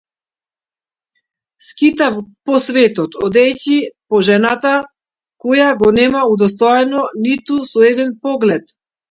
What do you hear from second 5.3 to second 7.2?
која го нема удостоено